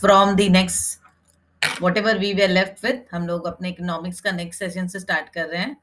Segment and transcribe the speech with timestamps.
[0.00, 4.88] From the next whatever we we left with हम लोग अपने इकोनॉमिक्स का नेक्स्ट सेशन
[4.88, 5.76] से स्टार्ट कर रहे हैं।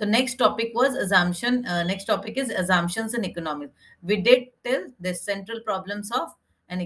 [0.00, 4.88] तो next topic was assumption uh, next topic is assumptions in economics we did till
[5.06, 6.32] the central problems of
[6.68, 6.82] an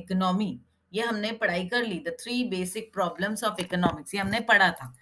[0.93, 4.93] ये हमने पढ़ाई कर ली the three basic problems of economics ये हमने पढ़ा था।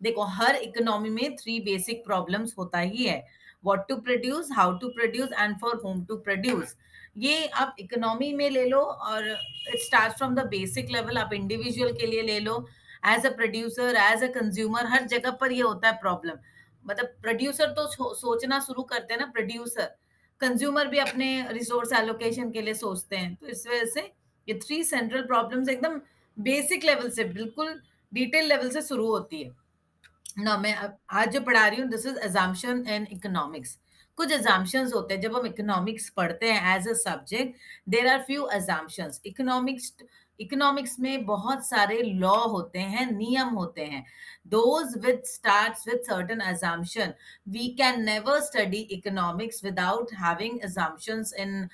[0.00, 3.18] देखो हर इकोनॉमी में थ्री बेसिक प्रॉब्लम्स होता ही है।
[3.64, 6.74] What to produce how to produce and for whom to produce
[7.16, 11.92] ये आप इकोनॉमी में ले लो और it start from the basic level आप इंडिविजुअल
[11.92, 12.66] के लिए ले लो
[13.06, 16.38] as a producer as a consumer हर जगह पर ये होता है प्रॉब्लम
[16.84, 19.96] मतलब प्रोड्यूसर तो सोचना शुरू करते हैं ना प्रोड्यूसर
[20.40, 24.00] कंज्यूमर भी अपने रिसोर्स एलोकेशन के लिए सोचते हैं तो इस वजह से
[24.48, 26.00] ये थ्री सेंट्रल प्रॉब्लम्स एकदम
[26.36, 27.80] बेसिक लेवल से, बिल्कुल
[28.12, 29.50] डिटेल लेवल से शुरू होती है.
[30.38, 30.74] ना मैं
[31.10, 33.78] आज जो पढ़ा रही हूँ this is assumption in economics
[34.18, 37.56] कुछ एजाम्पन्स होते हैं, जब हम इकोनॉमिक्स पढ़ते हैं as a subject
[37.88, 39.92] there are few assumptions economics
[40.40, 44.04] economics में बहुत सारे लॉ होते हैं, नियम होते हैं।
[44.48, 47.12] Those with start with certain assumption
[47.48, 51.68] we can never study economics without having assumptions in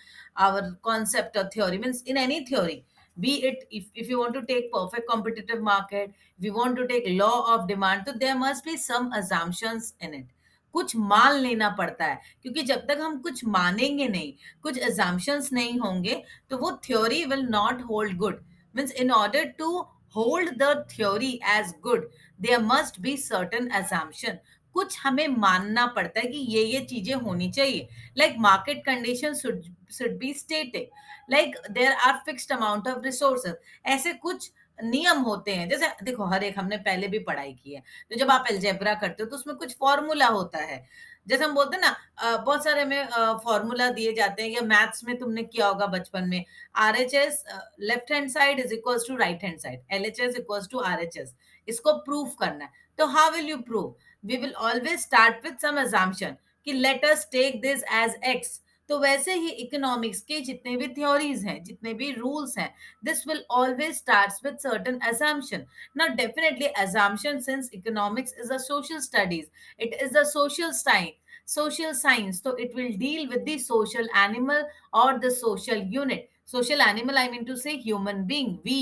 [0.47, 2.83] our concept of theory means in any theory
[3.17, 7.09] be it if if you want to take perfect competitive market we want to take
[7.09, 10.29] law of demand तो there must be some assumptions in it
[10.75, 15.79] कुछ मान लेना पड़ता है, क्योंकि जब तक हम कुछ मानेंगे नहीं, कुछ assumptions नहीं
[15.81, 18.41] होंगे तो वो theory will not hold good
[18.75, 19.79] means in order to
[20.17, 22.03] hold the theory as good,
[22.41, 24.37] there must be certain assumption.
[24.75, 30.17] कुछ हमें मानना पड़ता है कि ये ये चीज़ें होनी चाहिए। Like market condition should
[30.19, 30.91] be static
[31.31, 33.55] like there are fixed amount of resources
[33.87, 37.83] ऐसे कुछ नियम होते हैं। जैसे देखो, हर एक हमने पहले भी पढ़ाई की है।
[38.11, 40.85] तो जब आप एल्जेब्रा करते हो तो उसमें कुछ फॉर्मूला होता है।
[41.27, 43.07] जैसे हम बोलते हैं ना बहुत सारे में
[43.45, 46.45] फॉर्मूला दिए जाते हैं या मैथ्स में तुमने किया होगा बचपन में।
[46.77, 47.45] R H S
[47.81, 49.81] left hand side is equal to right hand side.
[49.93, 51.35] L H S equal to R H S
[51.69, 53.95] इसको प्रूफ करना है। तो how will you prove?
[54.25, 56.25] We will always start with some
[56.67, 58.61] कि let us take this as X.
[58.93, 62.69] तो वैसे ही economics के जितने भी थ्योरीज हैं, जितने भी रूल्स हैं
[63.05, 65.65] this will always start with certain assumption
[65.97, 69.47] ना definitely assumption since economics is a social studies
[69.81, 74.65] it is a social science social science तो it will deal with the social animal
[74.95, 78.81] और the social unit social animal I mean to say human being we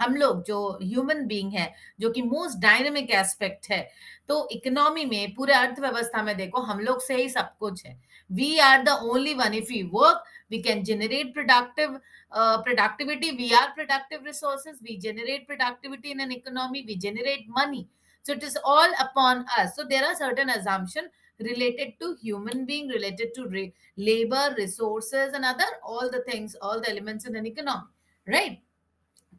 [0.00, 3.88] हम लोग जो human being है, जो कि most dynamic aspect है
[4.28, 7.96] तो इकोनॉमी में, पूरे अर्थव्यवस्था में देखो, हम लोग से ही सब कुछ है।
[8.30, 11.98] We are the only one if you work we can generate productive
[12.34, 17.86] productivity we are productive resource we generate productivity in an economy we generate money
[18.24, 22.92] so it is all upon us so there are certain assumption related to human being
[22.92, 27.46] related to re- labor, resources, and other, all the things, all the elements in an
[27.46, 28.62] economy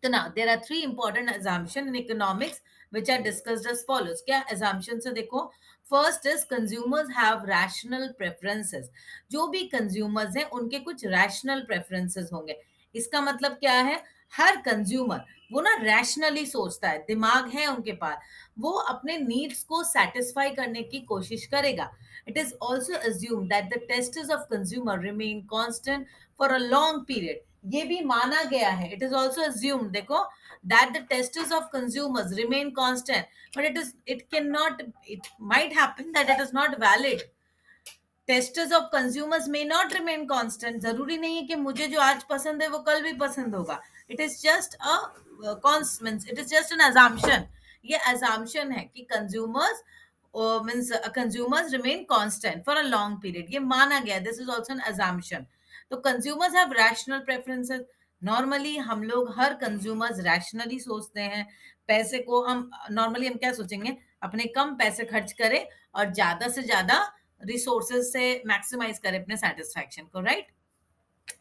[0.04, 2.62] तो ना there are three important assumption in economics
[2.94, 5.46] which are discussed as follows क्या assumption से देखो?
[5.90, 8.90] First is consumers have rational preferences
[9.32, 12.60] जो भी consumers हैं, उनके कुछ रैशनल प्रेफरेंसेस होंगे।
[12.96, 14.04] इसका मतलब क्या है?
[14.34, 18.18] हर कंज्यूमर वो ना रैशनली सोचता है, दिमाग है उनके पास,
[18.60, 21.90] वो अपने नीड्स को सेटिस्फाई करने की कोशिश करेगा।
[22.28, 26.08] It is also assume that the taste of consumer remain constant
[26.40, 30.24] for a long period ये भी माना गया है। इट इज़ ऑल्सो अज्यूम देखो
[30.66, 33.26] that the tastes of consumers remain constant
[33.58, 37.22] but it is it can not it might happen that it is not valid
[38.30, 42.62] tastes of consumers may not remain constant ज़रूरी नहीं है कि मुझे जो आज पसंद
[42.62, 44.96] है, वो कल भी पसंद होगा। It is just a
[45.64, 47.48] constant it is just an assumption
[47.86, 49.84] ये अजाम्पशन है कि consumers
[50.66, 54.80] means consumers remain constant for a long period ये माना गया this is also an
[54.94, 55.46] assumption
[55.92, 57.86] तो consumers have rational preferences
[58.22, 61.46] normally हम लोग हर कंज्यूमर्स रैशनली सोचते हैं,
[61.90, 63.96] पैसे को हम नॉर्मली हम क्या सोचेंगे?
[64.24, 66.98] अपने कम पैसे खर्च करें और ज़्यादा से ज़्यादा
[67.42, 71.36] रिसोर्सेज से मैक्सिमाइज करें अपने सेटिस्फैक्शन को राइट right?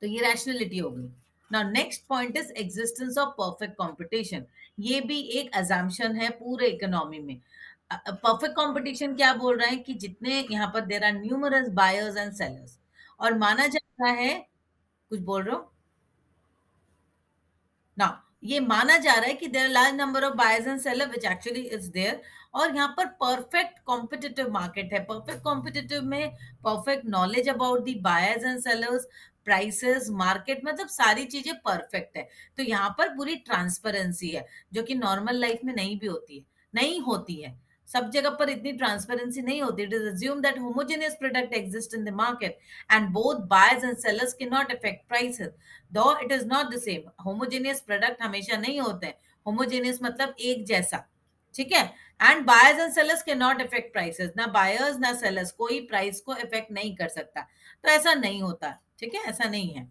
[0.00, 1.08] तो ये रैशनलिटी होगी।
[1.52, 4.44] Now next point is existence of perfect competition
[4.80, 7.40] ये भी एक अजाम्पशन है पूरे इकोनॉमी में।
[7.92, 12.32] परफेक्ट कंपटीशन क्या बोल रहे हैं कि जितने यहाँ पर there are numerous buyers and
[12.34, 12.78] sellers
[13.20, 14.34] और माना जाता है,
[15.10, 15.72] कुछ बोल रहे हो?
[17.96, 21.24] ना ये माना जा रहा है कि there large number of buyers and seller which
[21.24, 22.20] actually is there
[22.54, 26.34] और यहाँ पर परफेक्ट कॉम्पिटिटिव मार्केट है। परफेक्ट कॉम्पिटिटिव में
[26.64, 29.06] perfect knowledge about the buyers and sellers
[29.44, 32.28] prices market मतलब सारी चीज़ें परफेक्ट है।
[32.58, 36.44] तो यहाँ पर पूरी ट्रांसपेरेंसी है, जो कि नॉर्मल लाइफ में नहीं भी होती है,
[36.74, 41.14] नहीं होती है। सब जगह पर इतनी ट्रांसपेरेंसी नहीं होती। It is assume that homogeneous
[41.20, 42.58] product exist in the market
[42.92, 45.50] and both buyers and sellers can not affect prices
[45.92, 49.14] though it is not the same homogeneous product हमेशा नहीं होते हैं।
[49.46, 51.04] होमोजेनियस मतलब एक जैसा।
[51.54, 51.84] ठीक है?
[52.20, 56.36] एंड बायर्स एंड सेलर्स के नॉट इफ़ेक्ट प्राइसेस ना बायर्स ना सेलर्स कोई प्राइस को
[56.36, 58.68] इफ़ेक्ट नहीं कर सकता। तो ऐसा नहीं होता।
[59.02, 59.20] ठीक है?
[59.22, 59.88] ऐसा नहीं है।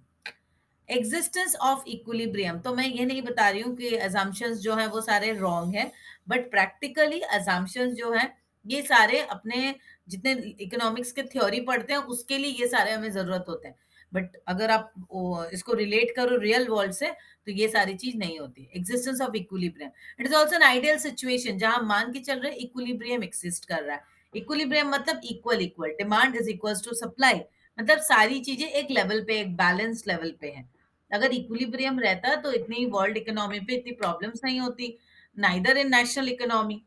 [0.89, 5.01] एग्जिस्टेंस ऑफ़ इक्विलिब्रियम तो मैं ये नहीं बता रही हूँ कि एजम्पन्स जो है वो
[5.01, 5.91] सारे रॉन्ग है
[6.29, 8.33] बट प्रैक्टिकली एजम्पन्स जो है,
[8.65, 9.75] ये सारे अपने
[10.09, 10.31] जितने
[10.61, 13.75] इकोनॉमिक्स के थ्योरी पढ़ते हैं, उसके लिए ये सारे हमें ज़रूरत होते हैं।
[14.11, 17.11] बट अगर आप इसको रिलेट करो रियल वर्ल्ड से
[17.47, 21.57] तो ये सारी चीज़ नहीं होती। Existence of equilibrium it is also an ideal situation
[21.57, 24.03] जहाँ मान के चल रहे इक्विलिब्रियम एक्सिस्ट कर रहा है।
[24.33, 27.41] इक्विलिब्रियम मतलब equal equal demand is equal to supply
[27.77, 30.69] मतलब सारी चीज़ें एक लेवल पे, एक बैलेंस लेवल पे है।
[31.11, 34.97] अगर इक्विलिब्रियम रहता तो इतनी वर्ल्ड इकोनॉमी पे इतनी प्रॉब्लम्स नहीं होती
[35.37, 36.81] neither in national economy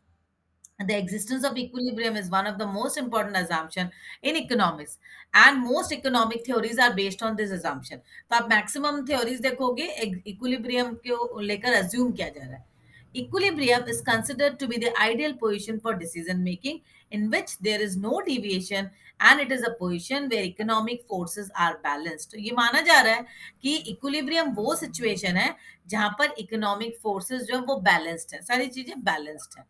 [0.82, 3.90] the existence of equilibrium is one of the most important assumption
[4.24, 4.98] in economics
[5.36, 10.94] and most economic theories are based on this assumption तो आप मैक्सिमम थ्योरीज देखोगे equilibrium
[11.06, 12.64] को लेकर assume किया जा रहा है।
[13.14, 16.80] Equilibrium is considered to be the ideal position for decision making
[17.10, 18.90] in which there is no deviation
[19.20, 23.14] and it is a position where economic forces are balanced तो ये माना जा रहा
[23.14, 23.26] है
[23.62, 25.54] कि equilibrium वो situation है
[25.88, 29.66] जहाँ पर economic forces है वो balanced है सारी चीज़ें balanced है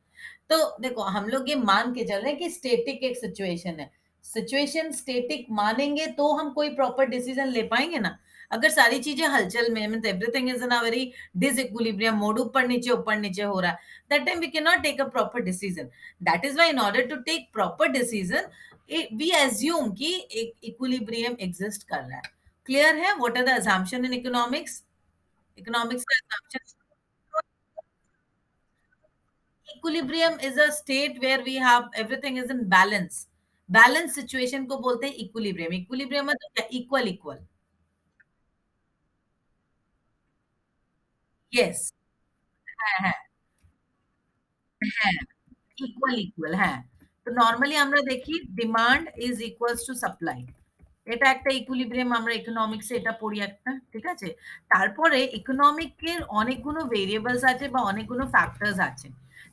[0.51, 3.91] तो देखो हम लोग ये मान के चल रहे हैं कि स्टेटिक एक सिचुएशन है
[4.25, 8.19] सिचुएशन स्टेटिक मानेंगे तो हम कोई प्रॉपर डिसीज़न ले पाएँगे ना?
[8.53, 12.91] अगर सारी चीज़ें हलचल में mean everything is in a very disequilibrium mode ऊपर नीचे
[12.91, 13.79] ऊपर नीचे हो रहा है
[14.11, 15.91] that time we can not take a proper decision
[16.31, 18.49] that is why in order to take proper decision
[19.17, 22.23] we assume कि एक इक्विलिब्रियम एग्जिस्ट कर रहा है।
[22.67, 23.15] क्लियर है?
[23.17, 24.83] What are the assumption in economics
[25.59, 26.73] economics का assumption
[29.69, 33.17] equilibrium is a state where we have everything is in balance.
[33.70, 37.40] balance situation को बोलते हैं equilibrium equilibrium मतलब क्या equal equal
[41.54, 41.80] yes
[42.68, 43.20] হ্যাঁ হ্যাঁ
[44.82, 45.14] হ্যাঁ
[45.78, 46.80] equal equal হ্যাঁ
[47.26, 50.40] তো নর্মালি আমরা দেখি demand is equals to supply
[51.07, 54.29] এটা একটা ইকুলিব্রিয়াম আমরা ইকোনমিক্সে এটা পড়ি একটা, ঠিক আছে?
[54.73, 59.09] তারপরে ইকোনমিকের অনেকগুলো ভেরিয়েবলস আছে বা অনেকগুলো ফ্যাক্টরস আছে।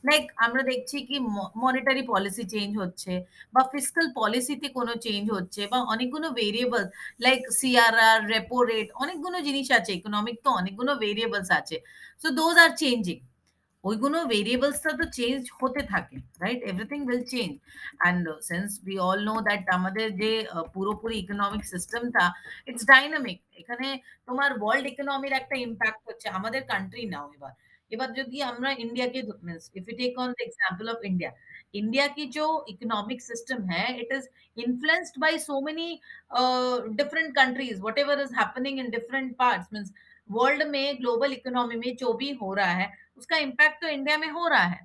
[0.08, 1.16] লাইক আমরা দেখছি কি
[1.64, 3.12] মনিটারি পলিসি চেঞ্জ হচ্ছে
[3.54, 6.82] বা ফিজিক্যাল পলিসিতে কোনো চেঞ্জ হচ্ছে বা অনেকগুলো variable
[7.24, 11.76] like CRR repo rate অনেকগুলো জিনিস আছে ইকোনমিক তো অনেকগুলো ভেরিয়েবলস আছে।
[12.22, 13.18] সো দোজ আর চেঞ্জিং
[13.83, 17.51] ওইগুলো ভেরিয়েবলসটা তো চেঞ্জ হতে থাকে right everything will change
[18.01, 20.31] and since we all know that আমাদের যে
[20.75, 22.23] পুরোপুরি ইকোনমিক সিস্টেমটা
[22.69, 23.87] ইটস ডাইনামিক এখানে
[24.27, 27.53] তোমার ওয়ার্ল্ড ইকোনমির একটা ইম্প্যাক্ট হচ্ছে আমাদের কান্ট্রি নাও এবার
[27.91, 31.31] এবার যদি আমরা ইন্ডিয়াকে means if you take on the example of India
[31.73, 34.23] India की जो इकोनॉमिक सिस्टम है it is
[34.57, 35.89] influenced by so many
[36.95, 39.87] different countries whatever is happening in different parts means
[40.29, 42.87] world में ग्लोबल इकोनॉमी में जो भी हो रहा है
[43.17, 44.79] उसका इम्पैक्ट तो इंडिया में हो रहा है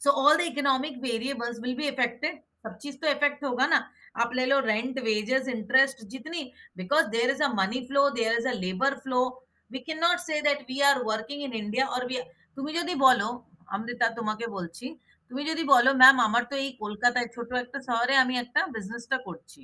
[0.00, 3.84] so all the economic variables will be affected सब चीज तो इफेक्ट होगा ना
[4.16, 8.46] आप ले लो रेंट वेजेस इंटरेस्ट जितनी because there is a money flow there is
[8.46, 9.22] a labour flow
[9.70, 12.18] we cannot say that we are working in India or we
[12.56, 13.28] তুমি যদি বলো
[13.74, 14.86] অমৃতা তোমাকে বলছি
[15.30, 19.60] তুমি যদি বলো ম্যাম আমার তো এই কলকাতায় ছোট একটা শহরে আমি একটা বিজনেসটা করছি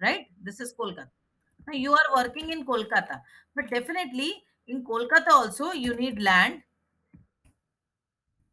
[0.00, 1.12] right this is Kolkata
[1.80, 3.16] you are working in Kolkata
[3.54, 4.30] but definitely
[4.68, 6.54] in Kolkata also you need land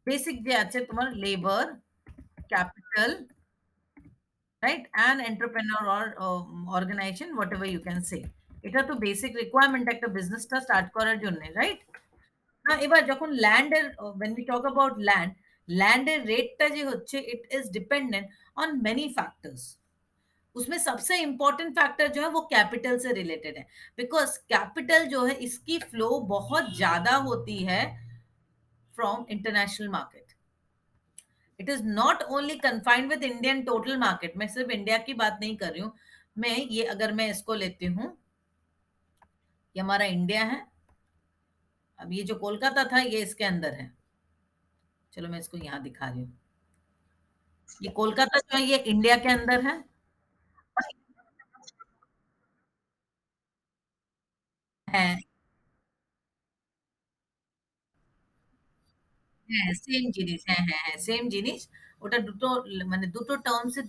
[0.10, 1.66] basic যে আছে তোমার labour
[2.52, 3.12] capital
[4.64, 6.06] right and entrepreneur or
[6.78, 8.20] organisation what you can say
[8.68, 11.80] এটা তো বেসিক রিকোয়ারমেন্ট একটা বিজনেসটা start করার জন্য right
[12.66, 13.86] না এবার যখন ল্যান্ডের
[14.20, 15.32] when we talk about land
[15.68, 18.26] ল্যান্ডের রেটটা যে হচ্ছে it is dependent
[18.58, 19.62] on many factors
[20.56, 23.64] उसमें सबसे इंपॉर्टेंट फैक्टर जो है वो कैपिटल से रिलेटेड है
[23.98, 27.82] बिकॉज कैपिटल जो है इसकी फ्लो बहुत ज्यादा होती है
[29.01, 30.33] from international market
[31.61, 35.57] it is not only confined with Indian total market मैं सिर्फ़ इंडिया की बात नहीं
[35.57, 35.93] कर रही हूँ।
[36.39, 38.07] मैं ये अगर मैं इसको लेती हूँ,
[39.77, 40.61] ये हमारा इंडिया है।
[41.99, 43.91] अब ये जो कोलकाता था, ये इसके अंदर है।
[45.13, 46.39] चलो मैं इसको यहाँ दिखा रही हूँ।
[47.83, 49.83] ये कोलकाता जो है, ये इंडिया के अंदर है।
[54.89, 55.17] হ্যাঁ
[59.51, 61.61] হ্যাঁ সেম জিনিস হ্যাঁ হ্যাঁ হ্যাঁ সেম জিনিস।
[62.03, 62.49] ওটা দুটো
[62.93, 63.83] মানে দুটো টার্মসে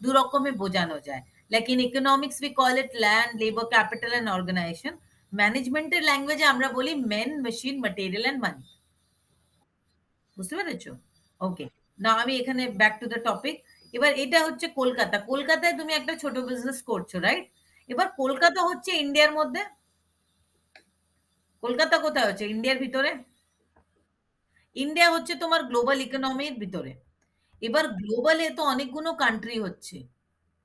[0.00, 4.94] দু রকমে বোঝানো যায়। Like in economics we call it land labour capital and organisation
[5.32, 8.62] ম্যানেজমেন্টের ল্যাঙ্গুয়েজে আমরা বলি men machine material and money
[10.36, 10.84] বুঝতে পেরেছ?
[11.40, 11.64] ওকে
[11.98, 13.56] না আমি এখানে ব্যাক টু দ্য টপিক
[13.94, 17.44] এবার এটা হচ্ছে কলকাতা। কলকাতায় তুমি একটা ছোট বিজনেস করছ রাইট
[17.90, 19.62] এবার কলকাতা হচ্ছে ইন্ডিয়ার মধ্যে।
[21.62, 22.44] কলকাতা কোথায় হচ্ছে?
[22.54, 23.10] ইন্ডিয়ার ভিতরে?
[24.76, 26.92] ইন্ডিয়া হচ্ছে তোমার গ্লোবাল ইকোনমির ভিতরে।
[27.62, 29.96] এবার গ্লোবালে তো অনেকগুলো কান্ট্রি হচ্ছে।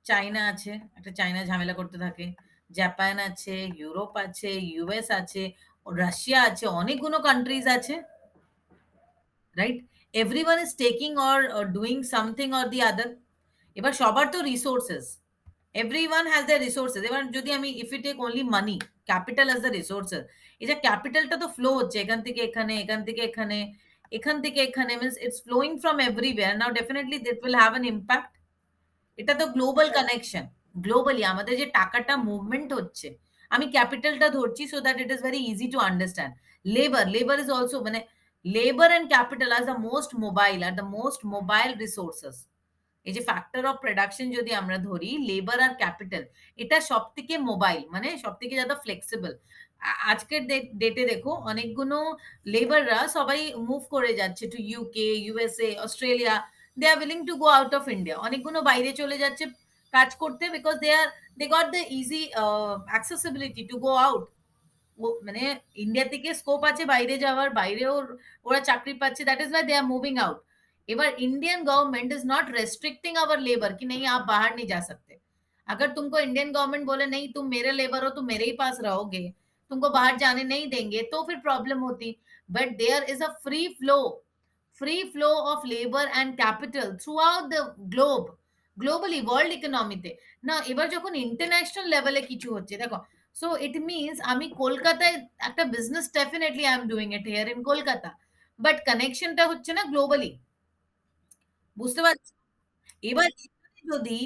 [0.06, 2.26] চায়না আছে, একটা চায়না ঝামেলা করতে থাকে।
[2.70, 5.42] জাপান আছে ইউরোপ আছে ইউএস আছে
[5.86, 7.94] রাশিয়া আছে অনেকগুলো কান্ট্রিজ আছে।
[9.56, 9.78] Right
[10.14, 11.38] everyone is taking or
[11.76, 13.10] doing something or the other
[13.76, 15.04] এবার সবার তো resources
[15.82, 18.76] everyone has the resources এবার যদি আমি if you take only money
[19.10, 20.22] capital as the resources
[20.60, 23.58] এই যে ক্যাপিটালটা তো ফ্লো হচ্ছে। এখান থেকে এখানে, এখান থেকে এখানে।
[24.12, 28.32] এখান থেকে এখানে means it's flowing from everywhere now definitely it will have an impact
[29.18, 30.44] এটা তো গ্লোবাল কানেকশন
[30.84, 33.08] গ্লোবালি আমাদের যে টাকাটা মুভমেন্ট হচ্ছে
[33.50, 36.32] আমি ক্যাপিটালটা ধরছি so that it is very easy to understand
[36.64, 38.00] labour labour is also মানে
[38.44, 42.36] labour and capital are the most mobile are the most mobile resources
[43.06, 46.22] এই যে ফ্যাক্টর অফ প্রোডাকশন যদি আমরা ধরি লেবার আর ক্যাপিটাল
[46.58, 49.32] এটা সব থেকে মোবাইল মানে সব থেকে যারা ফ্লেক্সিবল
[50.12, 50.42] আজকের
[50.80, 51.98] ডেটে দেখো অনেকগুলো
[52.54, 56.34] লেবাররা সবাই মুভ করে যাচ্ছে to UK USA Australia
[56.76, 59.44] they are willing to go out of India অনেকগুলো বাইরে চলে যাচ্ছে
[59.94, 61.08] কাজ করতে because they are
[61.38, 62.22] they got the easy
[62.90, 64.22] accessibility to go out
[65.26, 65.42] মানে
[65.84, 67.94] ইন্ডিয়া থেকে স্কোপ আছে বাইরে যাওয়ার বাইরেও
[68.46, 70.38] ওরা চাকরি পাচ্ছে that is why they are moving out
[70.88, 75.14] এবার Indian government is not restricting our labour कि नहीं आप बाहर नहीं जा सकते
[75.68, 79.22] अगर तुमको इंडियन गवर्नमेंट बोले नहीं तुम मेरे लेबर हो तुम मेरे ही पास रहोगे
[79.71, 82.15] तुमको बाहर जाने नहीं देंगे तो फिर प्रॉब्लम होती
[82.49, 83.99] but there is a free flow
[84.81, 88.35] free flow of labour and capital throughout the globe
[88.77, 90.11] globally world ইকোনমিতে
[90.43, 92.97] না এবার যখন ইন্টারন্যাশনাল লেভেলে কিছু হচ্ছে দেখো
[93.35, 95.15] সো ইট মিনস আমি কলকাতায়
[95.47, 98.09] একটা business definitely I am doing it here in Kolkata
[98.59, 100.31] but কানেকশনটা হচ্ছে না গ্লোবালি
[101.77, 102.31] বুঝতে পারছি
[103.03, 103.29] এবার
[103.85, 104.17] যদি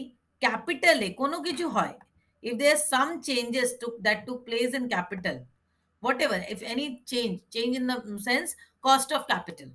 [0.42, 1.94] ক্যাপিটালে কোনো কিছু হয়
[2.46, 5.46] if there's some changes took that took place in capital
[6.04, 9.70] whatever if any change change in the sense cost of capital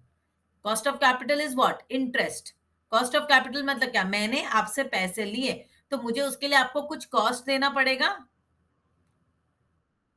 [0.65, 2.55] cost of capital is what interest
[2.93, 5.53] cost of capital मतलब क्या मैंने आपसे पैसे लिए
[5.91, 8.17] तो मुझे उसके लिए आपको कुछ कॉस्ट देना पड़ेगा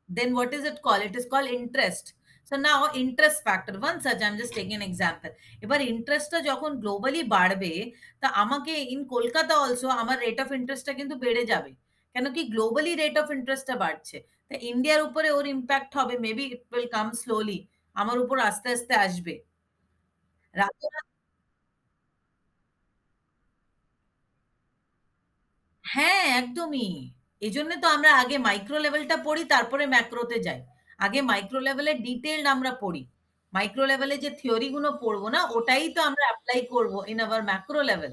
[0.10, 2.14] then what is it called it is called interest
[2.52, 7.22] so now interest factor one such i'm just taking an example এবার ইন্টারেস্টটা যখন গ্লোবালি
[7.36, 7.74] বাড়বে
[8.22, 11.72] তা আমাকে ইন কলকাতা অলসো আমার রেট অফ ইন্টারেস্টটা কিন্তু বেড়ে যাবে
[12.15, 14.17] কেন কি গ্লোবালি রেট অফ ইন্টারেস্টটা বাড়ছে।
[14.49, 17.59] তা ইন্ডিয়ার উপরে ওর ইম্প্যাক্ট হবে maybe it will come slowly
[17.97, 19.35] আমার উপর আস্তে আস্তে আসবে।
[25.85, 26.89] হ্যাঁ একদমই।
[27.43, 30.61] এই জন্য তো আমরা আগে মাইক্রো লেভেলটা পড়ি, তারপরে ম্যাক্রোতে যাই।
[30.99, 33.03] আগে মাইক্রো লেভেলে ডিটেলড আমরা পড়ি।
[33.53, 37.81] মাইক্রো লেভেলে যে থিওরি গুলো পড়ব না, ওটাই তো আমরা অ্যাপ্লাই করব ইন আওয়ার ম্যাক্রো
[37.91, 38.13] লেভেল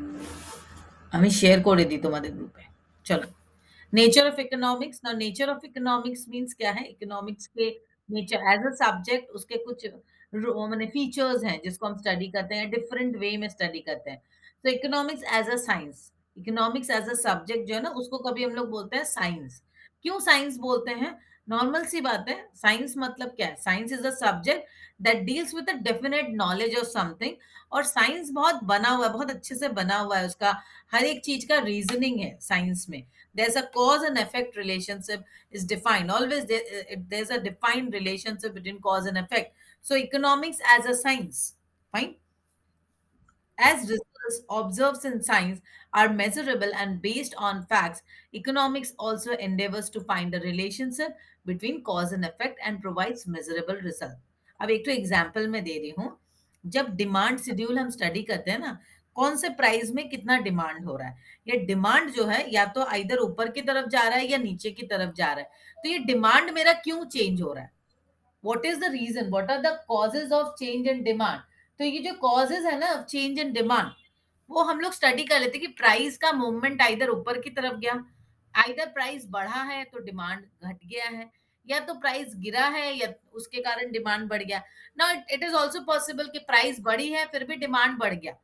[1.12, 2.64] আমি শেয়ার করে দিই তোমাদের গ্রুপে
[3.06, 3.26] চলো
[3.92, 7.66] नेचर ऑफ इकोनॉमिक्स ना नेचर ऑफ इकोनॉमिक्स मींस क्या है इकोनॉमिक्स के
[8.08, 9.86] नेचर एज अ सब्जेक्ट उसके कुछ
[10.32, 14.20] मैंने फीचर्स हैं जिसको हम स्टडी करते हैं डिफरेंट वे में स्टडी करते हैं
[14.64, 18.50] तो economics as a science economics as a subject जो है ना उसको कभी हम
[18.52, 19.62] लोग बोलते हैं साइंस
[20.04, 21.12] क्यों साइंस बोलते हैं
[21.47, 23.55] नॉर्मल सी बात है साइंस मतलब क्या है?
[23.55, 24.67] Science is a subject
[24.99, 27.35] that deals with a definite knowledge of something
[27.71, 30.55] और साइंस बहुत बना हुआ है, बहुत अच्छे से बना हुआ है उसका।
[30.93, 33.03] हर एक चीज़ का रीजनिंग है साइंस में।
[33.35, 38.51] There is a cause and effect relationship is defined always there is a defined relationship
[38.51, 39.53] between cause and effect
[39.85, 41.53] so economics as a science
[41.93, 42.15] fine
[43.57, 45.61] as research observe in science
[45.93, 52.11] are measurable and based on facts economics also endeavours to find the relationship between cause
[52.13, 54.17] and effect and provides measurable result.
[54.59, 56.17] अब एक तो example मैं दे रही हूँ।
[56.63, 58.77] जब demand schedule हम study करते हैं ना,
[59.15, 61.17] कौन से प्राइस में कितना डिमांड हो रहा है?
[61.47, 64.71] ये डिमांड जो है, या तो इधर ऊपर की तरफ़ जा रहा है या नीचे
[64.71, 67.71] की तरफ़ जा रहा है। तो ये डिमांड मेरा क्यों चेंज हो रहा है?
[68.43, 71.39] What is the reason what are the causes of change in demand
[71.79, 73.91] तो ये जो कॉजेज है ना चेंज इन डिमांड
[74.49, 77.93] वो हम लोग स्टडी कर लेते कि प्राइस का मूवमेंट इधर ऊपर की तरफ़ गया।
[78.55, 81.29] इधर प्राइस बढ़ा है तो डिमांड घट गया है,
[81.67, 84.61] या तो प्राइस गिरा है, या उसके कारण डिमांड बढ़ गया।
[84.97, 88.35] ना इट इज़ ऑल्सो पॉसिबल कि प्राइस बढ़ी है, फिर भी डिमांड बढ़ गया।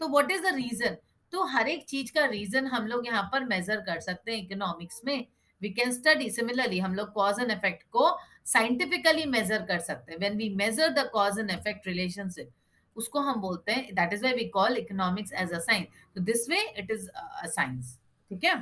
[0.00, 0.96] तो व्हाट इज़ द रीजन
[1.32, 5.00] तो हर एक चीज़ का रीजन हम लोग यहाँ पर मेजर कर सकते हैं इकोनॉमिक्स
[5.04, 5.26] में।
[5.62, 8.10] वी कैन स्टडी सिमिलरली हम लोग कॉज एंड इफ़ेक्ट को
[8.46, 12.50] साइंटिफिकली मेजर कर सकते हैं। When we measure the cause and effect relationship
[12.96, 16.48] उसको हम बोलते हैं that is why we call economics as a science तो this
[16.50, 17.98] way it is a science
[18.30, 18.54] ठीक है?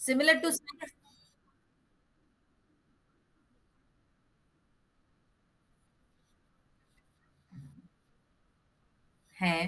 [0.00, 0.48] similar to
[9.36, 9.64] হ্যাঁ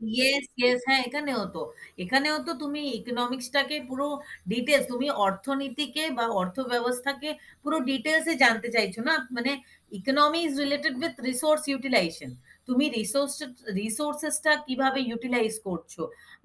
[0.00, 1.62] ইয়েস ইয়েস হ্যাঁ এখানেও তো
[1.98, 4.06] এখানেও তো তুমি ইকোনমিক্সটাকে পুরো
[4.48, 7.28] ডিটেলস তুমি অর্থনীতিকে বা অর্থব্যবস্থাকে
[7.64, 9.52] পুরো ডিটেলসে জানতে চাইছো না মানে
[9.92, 12.30] economy is related with resource utilisation
[12.68, 13.36] তুমি রিসোর্স
[13.80, 15.92] রিসোর্সেসটা কীভাবে ইউটিলাইজ করছ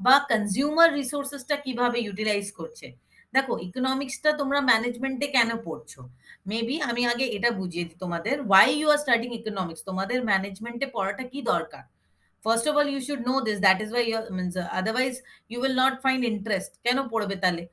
[0.06, 2.88] বা কনজিউমার রিসোর্সেসটা কীভাবে ইউটিলাইজ করছে।
[3.34, 6.02] দেখো ইকোনমিক্সটা তোমরা ম্যানেজমেন্টে কেন পড়ছো?
[6.52, 9.82] মেবি আমি আগে এটা বুঝিয়ে দিই তোমাদের। Why you are studying economics?
[9.90, 11.84] তোমাদের ম্যানেজমেন্টে পড়াটা কি দরকার?
[12.44, 14.06] First of all you should know this that is why
[14.38, 15.14] means otherwise
[15.52, 17.64] you will not find interest কেন পড়বে তাহলে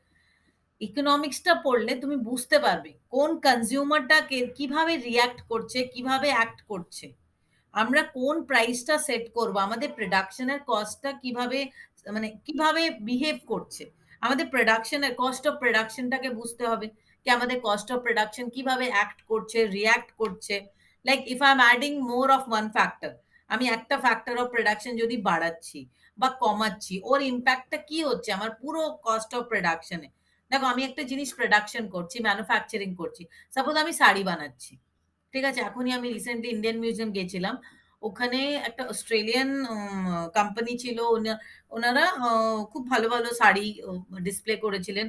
[0.81, 4.17] ইকোনমিক্সটা পড়লে তুমি বুঝতে পারবে কোন কনজিউমারটা
[4.59, 7.07] কীভাবে রিয়াক্ট করছে, কীভাবে অ্যাক্ট করছে
[7.75, 9.55] আমরা কোন প্রাইসটা সেট করব?
[9.67, 11.59] আমাদের প্রোডাকশনের কস্টটা কীভাবে
[12.17, 13.83] মানে কীভাবে বিহেভ করছে?
[14.23, 16.87] আমাদের প্রোডাকশনের কস্ট অফ প্রোডাকশনটাকে বুঝতে হবে।
[17.23, 20.55] কি আমাদের কস্ট অফ প্রোডাকশন কীভাবে অ্যাক্ট করছে রিয়াক্ট করছে?
[21.05, 23.13] Like if I am adding more of one factor
[23.51, 25.81] আমি একটা ফ্যাক্টর অফ প্রোডাকশন যদি বাড়াচ্ছি
[26.19, 28.31] বা কমাচ্ছি, ওর ইম্প্যাক্টটা কি হচ্ছে?
[28.39, 30.09] আমার পুরো কস্ট অফ প্রোডাকশনে
[30.51, 33.23] দেখো, আমি একটা জিনিস প্রোডাকশন করছি ম্যানুফ্যাকচারিং করছি।
[33.55, 34.73] সাপোজ আমি শাড়ি বানাচ্ছি।
[35.37, 35.61] ঠিক আছে?
[35.69, 37.55] এখনই আমি রিসেন্টলি ইন্ডিয়ান মিউজিয়াম গেছিলাম।
[38.09, 39.51] ওখানে একটা অস্ট্রেলিয়ান
[40.37, 40.99] কোম্পানি ছিল।
[41.77, 42.05] ওনারা
[42.73, 43.67] খুব ভালো ভালো শাড়ি
[44.27, 45.07] ডিসপ্লে করেছিলেন।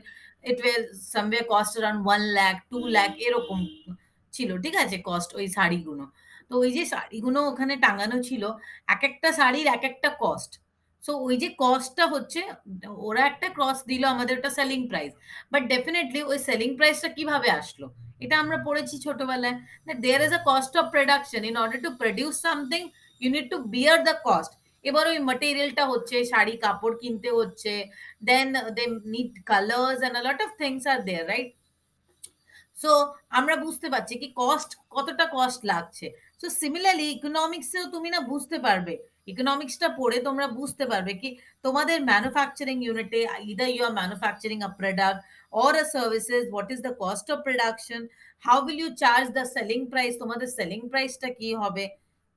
[0.49, 0.75] It way
[1.13, 3.59] someway cost around one lakh two lakh এরকম
[4.33, 4.97] ছিল ঠিক আছে?
[5.09, 6.03] কস্ট ওই শাড়িগুলো।
[6.49, 8.43] তো ওই যে শাড়িগুলো ওখানে টাঙানো ছিল
[8.93, 10.51] এক একটা শাড়ির এক একটা কস্ট
[11.07, 12.41] সো ওই যে কস্টটা হচ্ছে,
[13.07, 15.11] ওরা একটা ক্রস দিল আমাদের ওটা সেলিং প্রাইস
[15.51, 17.87] বাট ডেফিনেটলি ওই সেলিং প্রাইসটা কীভাবে আসলো?
[18.23, 19.55] এটা আমরা পড়েছি ছোটবেলায়
[20.03, 22.81] there is a cost of production in order to produce something
[23.21, 24.51] you need to bear the cost
[24.85, 27.73] এবার ওই মেটেরিয়ালটা হচ্ছে, শাড়ি, কাপড় কিনতে হচ্ছে
[28.29, 31.49] then they need colours and lot of things R there right
[32.81, 32.91] so
[33.37, 36.05] আমরা বুঝতে পারছি কি কস্ট কতটা কস্ট লাগছে।
[36.39, 38.93] সো সিমিলারলি ইকোনমিক্সেও তুমি না বুঝতে পারবে
[39.32, 41.28] ইকোনমিক্সটা পড়ে তোমরা বুঝতে পারবে কি
[41.64, 43.20] তোমাদের ম্যানুফ্যাকচারিং ইউনিটে
[43.52, 45.20] either you are manufacturing a product
[45.52, 48.08] or a services what is the cost of production
[48.44, 51.84] how will you charge the selling price তোমাদের selling priceটা কি হবে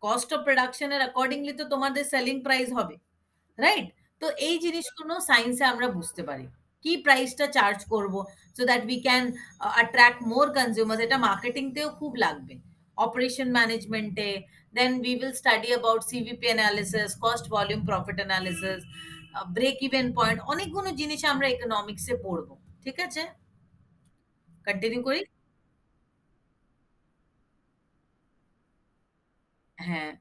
[0.03, 2.95] cost of production এর accordingly তো তোমাদের selling price হবে
[3.57, 3.87] রাইট
[4.21, 6.45] তো এই জিনিসগুলো সায়েন্সে আমরা বুঝতে পারি
[6.85, 8.13] কি প্রাইসটা চার্জ করব
[8.55, 9.23] so that we can
[9.75, 12.55] attract more consumers এটা মার্কেটিংতেও খুব লাগবে
[12.97, 14.29] অপারেশন ম্যানেজমেন্টে
[14.74, 18.80] then we will study about cvp analysis cost volume profit analysis
[19.56, 22.54] break even point অনেকগুলো জিনিস আমরা ইকোনমিক্সে পড়বো
[22.84, 23.22] ঠিক আছে
[24.66, 25.20] কন্টিনিউ করি
[29.78, 30.12] হ্যাঁ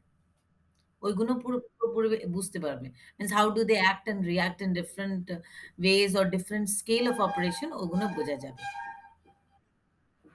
[1.03, 5.25] ওইগুলো পুরো পুরোপুরি বুঝতে পারবে means how do they act and react in different
[5.81, 8.61] ways or different scale of operation ওগুলো বোঝা যাবে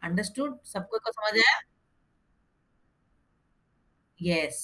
[0.02, 1.52] अंडरस्टूड सबको समझ आया
[4.20, 4.62] यस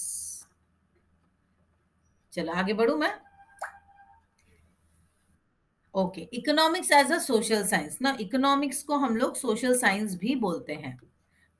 [2.33, 3.13] चलो, आगे बढ़ू मैं?
[5.93, 10.73] Okay economics as a social science ना इकोनॉमिक्स को हम लोग सोशल साइंस भी बोलते
[10.73, 10.99] हैं।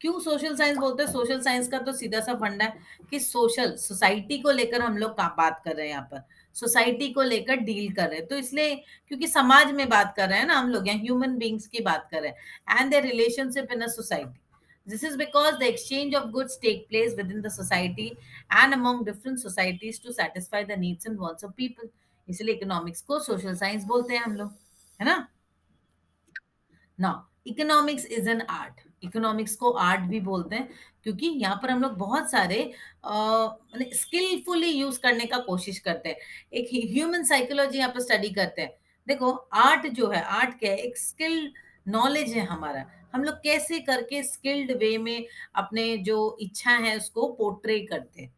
[0.01, 1.12] क्यों सोशल साइंस बोलते हैं?
[1.12, 5.12] सोशल साइंस का तो सीधा सा फंडा है कि सोशल सोसाइटी को लेकर हम लोग
[5.12, 6.23] बात कर रहे हैं यहाँ पर?
[6.56, 8.75] सोसाइटी को लेकर डील कर रहे हैं। तो इसलिए,
[9.08, 12.08] क्योंकि समाज में बात कर रहे हैं ना हम लोग यहाँ ह्यूमन बींग्स की बात
[12.12, 14.40] कर रहे हैं and the relationship in a society
[14.91, 18.08] This is because the exchange of goods take place within the society
[18.62, 21.89] and among different societies to satisfy the needs and wants of people.
[22.27, 24.51] इसलिए economics को social science बोलते हैं हम लोग,
[24.99, 25.27] है ना?
[26.99, 27.12] ना
[27.47, 30.67] economics is an art economics को आर्ट भी बोलते हैं,
[31.04, 32.60] क्योंकि यहाँ पर हम लोग बहुत सारे
[33.95, 36.15] स्किलफुली यूज़ करने का कोशिश करते हैं।
[36.54, 38.71] एक ह्यूमन साइकोलॉजी यहाँ पर स्टडी करते हैं।
[39.08, 39.32] देखो
[39.65, 40.77] आर्ट जो है आर्ट क्या है?
[40.77, 41.51] एक स्किल
[41.88, 47.28] नॉलेज है हमारा। हम लोग कैसे करके स्किल्ड वे में अपने जो इच्छा है उसको
[47.34, 48.34] पोर्ट्रे करते हैं?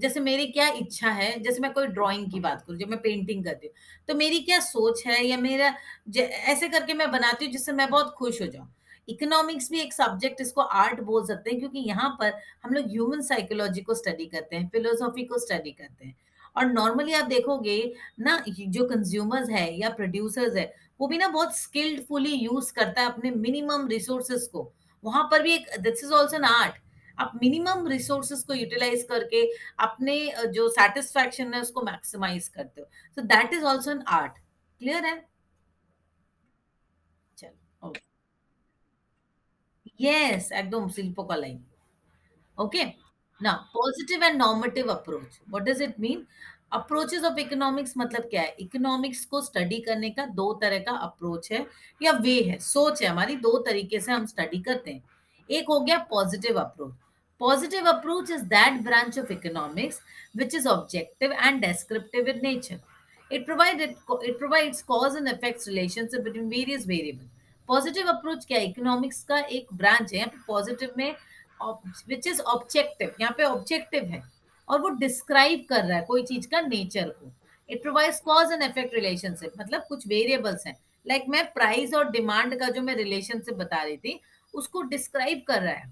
[0.00, 1.38] जैसे मेरी क्या इच्छा है?
[1.40, 3.74] जैसे मैं कोई ड्राइंग की बात करूँ, जब मैं पेंटिंग करती हूँ
[4.08, 5.74] तो मेरी क्या सोच है या मेरा
[6.18, 8.68] ऐसे करके मैं बनाती हूँ जिससे मैं बहुत खुश हो जाऊँ?
[9.08, 12.32] इकोनॉमिक्स भी एक सब्जेक्ट इसको आर्ट बोल सकते हैं क्योंकि यहाँ पर
[12.64, 16.16] हम लोग ह्यूमन साइकोलॉजी को स्टडी करते हैं फिलोसॉफी को स्टडी करते हैं।
[16.56, 20.64] और नॉर्मली आप देखोगे ना जो कंज्यूमर्स है या प्रोड्यूसर्स है
[21.00, 24.72] वो भी ना बहुत स्किल्डफुली यूज़ करता है अपने मिनिमम रिसोर्सेस को
[25.04, 26.74] वहाँ पर भी एक this is also an art
[27.18, 29.44] आप मिनिमम रिसोर्सेस को यूटिलाइज करके
[29.84, 30.16] अपने
[30.54, 34.38] जो सेटिस्फैक्शन है उसको मैक्सिमाइज करते हो so that is also an art
[34.80, 35.16] clear है
[37.38, 37.92] चलो
[40.00, 41.46] यस एकदम शिल्पकला
[42.58, 42.96] Okay.
[43.40, 45.40] Now, positive and normative approach.
[45.48, 46.26] What does it mean?
[46.76, 48.54] Approaches of economics मतलब क्या है?
[48.60, 51.66] इकोनॉमिक्स को स्टडी करने का दो तरह का अप्रोच है
[52.02, 55.02] या वे है। सोच है हमारी, दो तरीके से हम स्टडी करते हैं।
[55.48, 56.94] एक हो गया positive approach
[57.40, 60.00] positive approach is that branch of economics
[60.36, 62.80] which is objective and descriptive in nature
[63.30, 67.30] it provided it provides cause and effects relationship between various variables.
[67.68, 68.66] Positive approach क्या है?
[68.66, 71.14] इकोनॉमिक्स का एक branch है। Positive में
[72.08, 74.22] विच is objective यहाँ पे objective है।
[74.68, 77.32] और वो डिस्क्राइब कर रहा है कोई चीज़ का नेचर को।
[77.68, 80.76] It provides cause and effect relationship मतलब कुछ वेरिएबल्स हैं।
[81.06, 84.20] लाइक like मैं प्राइस और डिमांड का जो मैं रिलेशनशिप बता रही थी
[84.54, 85.90] उसको डिस्क्राइब कर रहा है।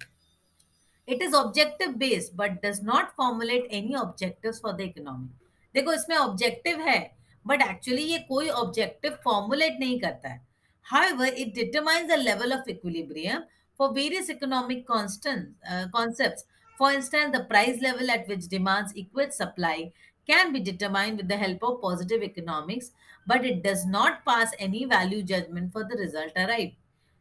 [1.08, 5.28] It is objective based but does not formulate any objective for the economy
[5.74, 7.00] देखो इसमें ऑब्जेक्टिव है
[7.46, 10.42] बट एक्चुअली ये कोई ऑब्जेक्टिव फॉर्मुलेट नहीं करता है।
[10.86, 13.44] However, it determines the level of equilibrium
[13.80, 16.44] for various economic constant, uh, concepts.
[16.78, 19.92] For instance, the price level at which demands equate supply
[20.28, 22.90] can be determined with the help of positive economics,
[23.26, 26.76] but it does not pass any value judgment for the result arrived.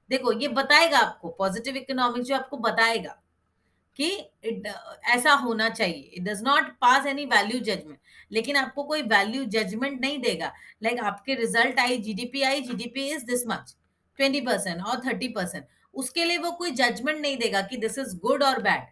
[0.10, 3.16] देखो ये बताएगा आपको positive economics जो आपको बताएगा
[3.98, 4.10] कि
[4.46, 4.66] it,
[5.16, 7.98] ऐसा होना चाहिए it does not pass any value judgement
[8.32, 10.52] लेकिन आपको कोई वैल्यू जजमेंट नहीं देगा
[10.84, 13.76] लाइक like आपके result I GDP I GDP is this much
[14.20, 18.16] twenty percent और थर्टी परसेंट उसके लिए वो कोई जजमेंट नहीं देगा कि दिस इज़
[18.20, 18.88] गुड और bad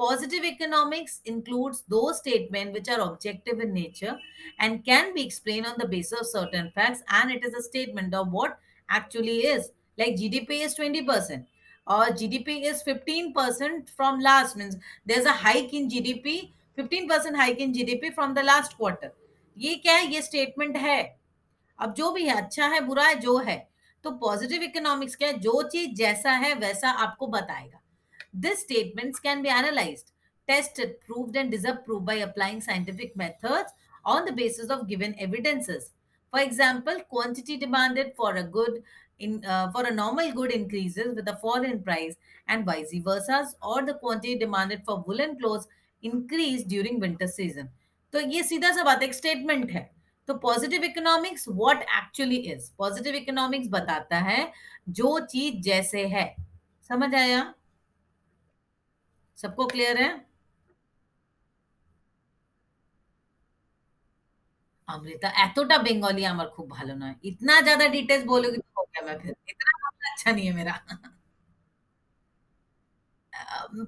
[0.00, 4.16] Positive economics includes those statements which are objective in nature
[4.58, 8.14] and can be explained on the basis of certain facts, and it is a statement
[8.14, 8.58] of what
[8.88, 9.72] actually is.
[9.98, 11.44] Like GDP is 20%,
[11.86, 17.74] or GDP is 15% from last, means there's a hike in GDP, 15% hike in
[17.74, 19.12] GDP from the last quarter.
[19.56, 20.98] ये क्या है ये statement है
[21.78, 23.58] अब जो भी है अच्छा है बुरा है जो है
[24.04, 27.79] तो पॉजिटिव इकोनॉमिक्स क्या है जो चीज़ जैसा है वैसा आपको बताएगा
[28.33, 30.11] These statements can be analyzed,
[30.47, 33.71] tested, proved, and disapproved by applying scientific methods
[34.03, 35.91] on the basis of given evidences.
[36.31, 38.83] For example, quantity demanded for a good
[39.17, 42.15] in uh, for a normal good increases with a fall in price,
[42.47, 45.67] and vice versa, or the quantity demanded for woolen clothes
[46.03, 47.69] increase during winter season.
[48.13, 49.89] तो ये सीधा सा बात एक statement है
[50.27, 54.51] तो positive economics what actually is positive economics बताता है
[54.99, 56.25] जो चीज जैसे है
[56.89, 57.41] समझ आया
[59.39, 60.09] सबको क्लियर है
[64.89, 69.15] অমৃতা এতটা বেঙ্গলি আমার খুব ভালো নয় इतना ज्यादा डिटेल्स बोलोगे तो हो गया मैं
[69.21, 69.71] फिर इतना
[70.11, 70.75] अच्छा नहीं है मेरा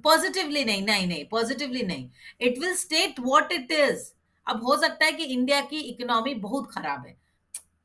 [0.04, 2.10] पॉजिटिवली नहीं नहीं नहीं पॉजिटिवली नहीं
[2.42, 4.12] it will state what it is
[4.48, 7.16] अब हो सकता है कि इंडिया की इकोनॉमी बहुत खराब है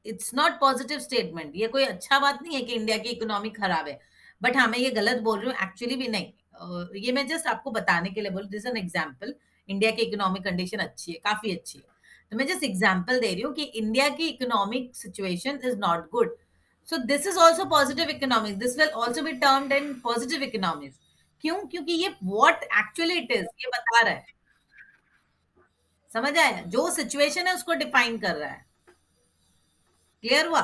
[0.07, 3.89] इट्स नॉट पॉजिटिव स्टेटमेंट ये कोई अच्छा बात नहीं है कि इंडिया की इकोनॉमी खराब
[3.89, 3.99] है
[4.41, 6.33] बट हाँ मैं ये गलत बोल रही हूँ एक्चुअली भी नहीं
[6.98, 9.34] ये मैं जस्ट आपको बताने के लिए बोल दिस एन एग्ज़ाम्पल
[9.70, 11.86] इंडिया की इकोनॉमिक कंडीशन अच्छी है, काफ़ी अच्छी है।
[12.32, 16.36] तो मैं जस्ट एग्ज़ाम्पल दे रही हूँ कि इंडिया की economic situation is not good
[16.88, 21.00] so this is also positive economics this will also be termed in positive economics
[21.44, 21.58] क्यों?
[21.68, 24.26] क्योंकि ये व्हाट एक्चुअली इट इज़ ये बता रहा है।
[26.12, 26.62] समझ आया?
[26.62, 28.66] जो सिचुएशन है उसको डिफाइन कर रहा है।
[30.24, 30.62] क्लियर हुआ?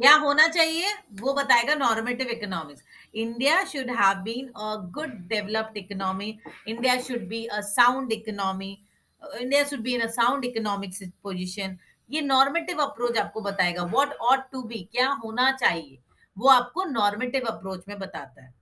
[0.00, 0.92] क्या होना चाहिए?
[1.20, 2.82] वो बताएगा normative economics
[3.14, 8.70] India should have been a good developed economy India should be a sound economy
[9.40, 11.76] India should be in a sound economic position
[12.10, 13.82] ये नॉर्मेटिव अप्रोच आपको बताएगा.
[13.82, 15.98] वॉट ऑट टू बी क्या होना चाहिए?
[16.36, 18.54] वो आपको नॉर्मेटिव अप्रोच में बताता है।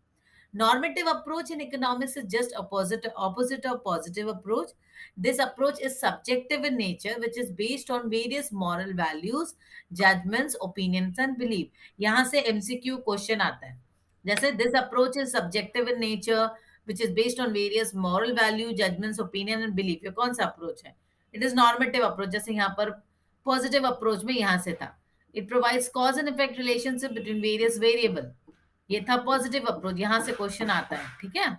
[0.58, 4.70] Normative approach in economics is just opposite opposite of positive approach
[5.16, 9.54] this approach is subjective in nature which is based on various moral values
[9.92, 11.68] judgments opinions and belief
[12.00, 13.76] यहाँ से MCQ question आता है
[14.24, 16.50] जैसे this approach is subjective in nature
[16.86, 20.84] which is based on various moral value judgments opinion and belief ये कौन सा approach
[20.86, 20.94] है
[21.34, 22.94] it is normative approach जैसे यहाँ पर
[23.46, 24.94] positive approach में यहाँ से था
[25.34, 28.28] it provides cause and effect relationship between various variable
[28.90, 31.56] ये था पॉजिटिव अप्रोच यहाँ से क्वेश्चन आता है, ठीक है?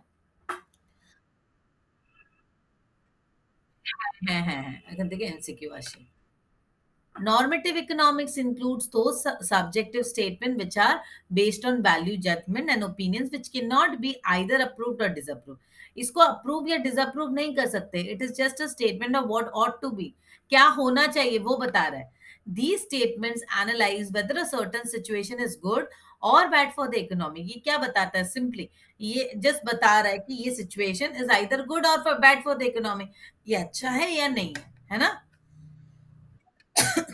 [7.16, 9.12] नॉर्मेटिव इकोनॉमिक्स इंक्लूड्स दो
[9.44, 11.00] subjective statement which are
[11.34, 15.58] based on value judgement and opinion which can not be either approve और डिसअप्रूव
[15.98, 19.82] इसको अप्रूव या डिसअप्रूव नहीं कर सकते। It is just a statement of what ought
[19.82, 20.14] to be
[20.52, 22.12] क्या होना चाहिए वो बता रहा है।
[22.50, 25.88] The statements analyse whether a certain situation is good
[26.24, 28.24] or bad for the economy ये क्या बताता है?
[28.26, 32.58] सिंपली ये जस्ट बता रहा है कि ये सिचुएशन इज़ आइदर गुड और बैड फॉर
[32.58, 33.10] द इकोनॉमी
[33.48, 34.74] ये अच्छा है या नहीं है?
[34.92, 35.10] है ना?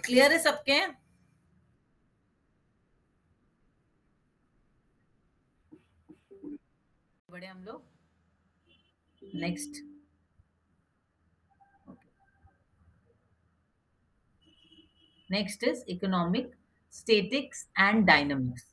[0.06, 0.80] क्लियर है सबके?
[7.30, 7.84] बड़े हम लोग।
[9.36, 9.82] Next
[15.30, 16.52] next is economic
[16.94, 18.73] statics and dynamics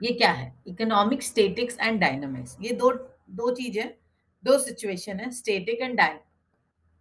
[0.00, 0.52] ये क्या है?
[0.66, 2.92] इकोनॉमिक स्टेटिक्स एंड डायनामिक्स ये दो
[3.30, 3.78] दो चीज़,
[4.44, 6.00] दो सिचुएशन है स्टेटिक एंड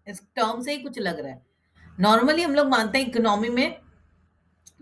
[0.07, 1.45] इस टर्म से ही कुछ लग रहा है।
[1.99, 3.79] नॉर्मली हम लोग मानते हैं इकोनॉमी में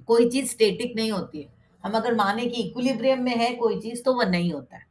[0.08, 4.04] कोई चीज़ स्टेटिक नहीं होती है। हम अगर माने कि इक्विलिब्रियम में है कोई चीज़
[4.04, 4.86] तो वह नहीं होता है।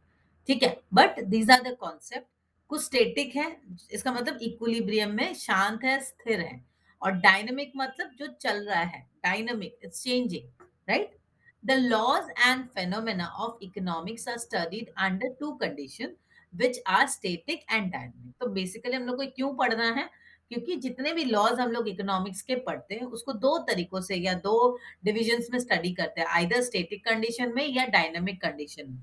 [0.49, 0.77] ठीक है?
[0.95, 2.27] But these are the concept
[2.69, 3.57] कुछ स्टेटिक है,
[3.93, 6.65] इसका मतलब इक्विलिब्रियम में शांत है, स्थिर है।
[7.03, 11.17] और डायनेमिक मतलब जो चल रहा है dynamic it's changing right
[11.65, 16.15] the laws and phenomena of economics are studied under two condition
[16.53, 20.09] which are static and dynamic तो बेसिकली हम लोग को क्यों पढ़ना है?
[20.51, 24.35] क्योंकि जितने भी लॉज हम लोग इकोनॉमिक्स के पढ़ते हैं, उसको दो तरीकों से या
[24.35, 29.03] दो डिविजन्स में स्टडी करते हैं आइदर स्टेटिक कंडीशन में या डायनेमिक कंडीशन में।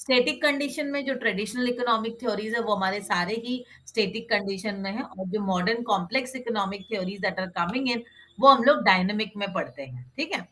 [0.00, 4.90] स्टेटिक कंडीशन में जो ट्रेडिशनल इकोनॉमिक थ्योरीज है, वो हमारे सारे ही स्टेटिक कंडीशन में
[4.92, 8.04] है और जो modern complex economic theories that are coming in
[8.38, 10.46] वो हम लोग डायनेमिक में पढ़ते हैं, ठीक है?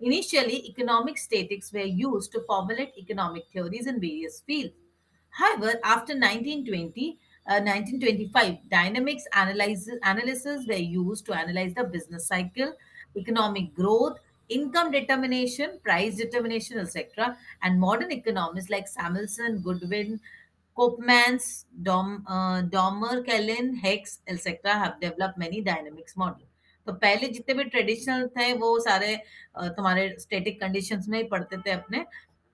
[0.00, 4.74] Initially, economic statics were used to formulate economic theories in various fields.
[5.30, 12.72] However, after 1920, uh, 1925, dynamics analysis, analysis were used to analyze the business cycle,
[13.16, 17.36] economic growth, income determination, price determination, etc.
[17.62, 20.20] And modern economists like Samuelson, Goodwin,
[20.76, 22.62] Kopmans, Dom, uh,
[23.82, 24.72] Hicks, etc.
[24.72, 26.49] have developed many dynamics models.
[26.86, 29.16] तो पहले जितने भी traditional थे, वो सारे
[29.56, 32.04] तुम्हारे static conditions में ही पढ़ते थे अपने।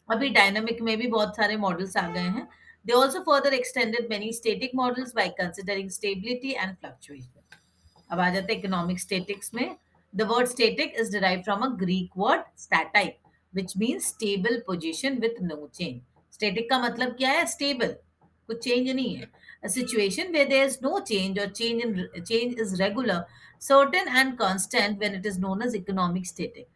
[0.09, 2.47] अभी डायनामिक में भी बहुत सारे मॉडल्स आ गए हैं।
[2.87, 7.43] They also further extended many static models by considering stability and fluctuation
[8.11, 9.77] अब आ जाते हैं इकोनॉमिक स्टेटिक्स में।
[10.15, 13.17] The word static is derive from a Greek word statike
[13.53, 16.01] which mean stable position with no change
[16.35, 17.47] static का मतलब क्या है?
[17.47, 17.97] Stable
[18.49, 22.75] कुछ चेंज नहीं है। Situation way there is no change और change in change is
[22.83, 23.25] regular
[23.67, 26.67] certain and constant when it is known as economic static.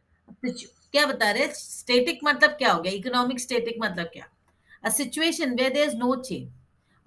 [0.93, 2.93] क्या बता रहे स्टेटिक मतलब क्या हो गया?
[2.93, 4.25] इकोनॉमिक स्टेटिक मतलब क्या?
[4.85, 6.49] A situation where there is no change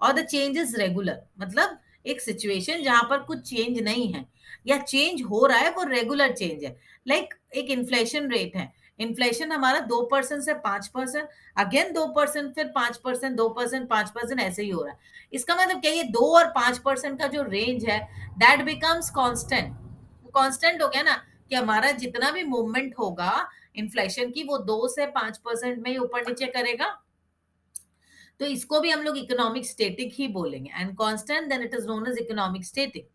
[0.00, 4.24] और द चेंज इज़ रेगुलर मतलब एक सिचुएशन जहाँ पर कुछ चेंज नहीं है।
[4.66, 6.76] या चेंज हो रहा है वो रेगुलर चेंज है।
[7.08, 12.06] लाइक like, एक इन्फ्लेशन रेट है। इन्फ्लेशन हमारा दो परसेंट से पाँच परसेंट अगेन दो
[12.08, 15.80] परसेंट, फिर पाँच परसेंट, दो परसेंट, पाँच परसेंट ऐसे ही हो रहा है। इसका मतलब
[15.80, 18.00] क्या, ये दो और पाँच परसेंट का जो रेंज है
[18.38, 19.76] दैट बिकम्स कॉन्स्टेंट
[20.34, 21.14] कॉन्स्टेंट हो गया ना,
[21.50, 25.96] कि हमारा जितना भी मूवमेंट होगा इन्फ्लेशन की, वो दो से पाँच परसेंट में ही
[25.98, 26.86] ऊपर नीचे करेगा।
[28.40, 32.06] तो इसको भी हम लोग इकोनॉमिक स्टेटिक ही बोलेंगे। And constant then it is known
[32.08, 33.08] as economic static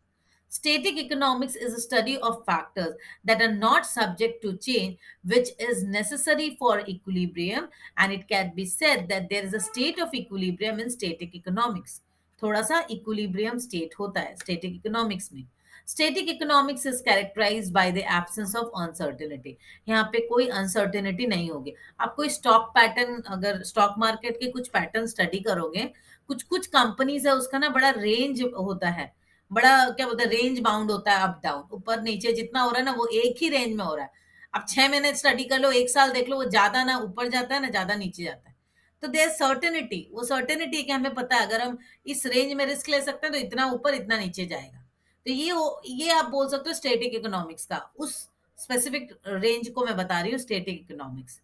[0.51, 5.83] Static economics is a study of factors that are not subject to change, which is
[5.83, 10.79] necessary for equilibrium, and it can be said that there is a state of equilibrium
[10.79, 12.01] in static economics.
[12.41, 15.45] थोड़ा सा equilibrium state होता है static economics में.
[15.85, 19.55] Static economics is characterized by the absence of uncertainty.
[19.88, 21.73] यहाँ पे कोई uncertainty नहीं होगी.
[21.99, 25.93] आप कोई stock pattern अगर stock market के कुछ pattern study करोगे,
[26.27, 29.18] कुछ कुछ companies है उसका ना बड़ा range होता है.
[29.51, 32.79] बड़ा, क्या बोलते हैं रेंज बाउंड होता है अप डाउन ऊपर, नीचे जितना हो रहा
[32.79, 34.12] है ना, वो एक ही रेंज में हो रहा है।
[34.53, 37.55] अब छह महीने स्टडी कर लो, एक साल देख लो, वो ज़्यादा ना ऊपर जाता
[37.55, 38.55] है, ना ज़्यादा नीचे जाता है।
[39.03, 41.45] तो देर सर्टेनिटी वो सर्टेनिटी कि हमें पता है?
[41.45, 44.83] अगर हम इस रेंज में रिस्क ले सकते हैं तो इतना ऊपर, इतना नीचे जाएगा।
[45.25, 48.15] तो ये हो, ये आप बोल सकते हो स्टेटिक इकोनॉमिक्स का। उस
[48.57, 51.39] स्पेसिफिक रेंज को मैं बता रही हूँ static economics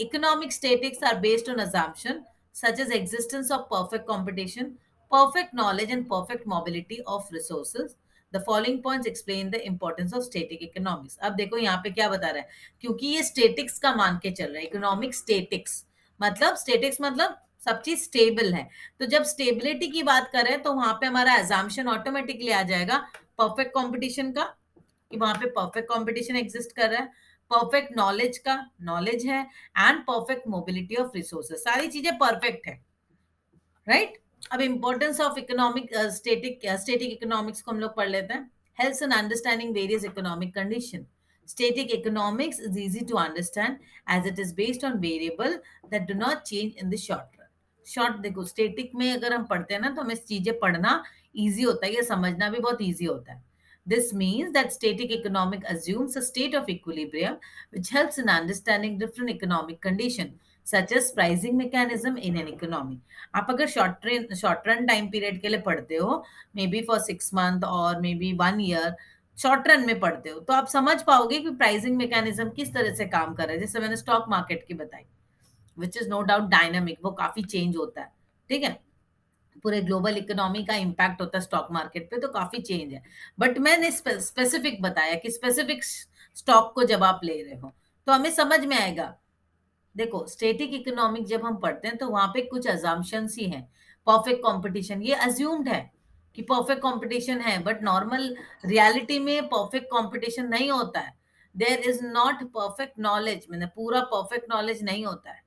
[0.00, 2.22] economic statics are based on assumption
[2.54, 4.72] such as existence of perfect competition
[5.10, 7.96] perfect knowledge and perfect mobility of resources.
[8.32, 11.18] The following points explain the importance of static economics.
[11.18, 12.48] अब देखो यहाँ पे क्या बता रहा है
[12.80, 15.84] क्योंकि ये स्टेटिक्स का मान के चल रहा है इकोनॉमिक स्टेटिक्स
[16.20, 18.68] मतलब स्टेटिक्स मतलब सब चीज़ स्टेबल है
[19.00, 22.98] तो जब स्टेबिलिटी की बात करें तो वहाँ पे हमारा एजाम्शन ऑटोमेटिकली आ जाएगा
[23.38, 24.44] परफेक्ट कॉम्पिटिशन का,
[25.10, 27.12] कि वहाँ पे परफेक्ट कॉम्पिटिशन एग्जिस्ट कर रहा है
[27.50, 29.42] परफेक्ट नॉलेज का नॉलेज है
[29.78, 32.80] and perfect mobility of resources सारी चीज़ें परफेक्ट है
[33.86, 34.19] राइट right?
[34.42, 39.12] अब importance of economic static static economics को हम लोग पढ़ लेते हैं। Health and
[39.12, 41.04] understanding various economic condition
[41.48, 43.76] static economics is easy to understand
[44.10, 45.54] as it is based on variable
[45.90, 47.46] that do not change in the short run
[47.86, 51.02] short देखो static में अगर हम पढ़ते हैं ना तो हमें चीज़ें पढ़ना
[51.36, 53.42] ईजी होता है या समझना भी बहुत ईजी होता है।
[53.86, 57.34] This means that static economic assumes a state of equilibrium
[57.74, 60.32] which helps in understanding different economic condition
[60.70, 62.96] such as pricing mechanism in an economy.
[63.34, 66.22] आप अगर short train short run time period के लिए पढ़ते हो
[66.56, 68.94] may be for six month और maybe one year
[69.38, 73.04] short run में पढ़ते हो तो आप समझ पाओगे कि प्राइसिंग मैकेनिज्म किस तरह से
[73.08, 75.04] काम कर रहा है। जैसे मैंने स्टॉक मार्केट की बताई
[75.76, 78.12] which is no doubt dynamic वो काफ़ी चेंज होता है,
[78.50, 78.78] ठीक है?
[79.62, 83.02] पूरे ग्लोबल इकोनॉमी का इम्पैक्ट होता है स्टॉक मार्केट पे तो काफ़ी चेंज है।
[83.38, 87.72] बट मैंने स्पेसिफिक बताया कि स्पेसिफिक स्टॉक को जब आप ले रहे हो
[88.06, 89.14] तो हमें समझ में आएगा
[89.96, 93.60] देखो स्टेटिक इकोनॉमिक जब हम पढ़ते हैं तो वहाँ पे कुछ अजम्पन ही है।
[94.06, 95.80] परफेक्ट कंपटीशन ये अज्यूम्ड है
[96.36, 101.14] कि परफेक्ट कंपटीशन है बट नॉर्मल रियलिटी में परफेक्ट कंपटीशन नहीं होता है।
[101.54, 105.42] There is not perfect knowledge मैंने पूरा परफेक्ट नॉलेज नहीं होता है।